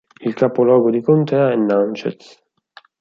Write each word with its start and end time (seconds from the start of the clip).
Il 0.21 0.33
capoluogo 0.33 0.89
di 0.89 0.99
contea 1.03 1.51
è 1.51 1.55
Natchez. 1.55 2.41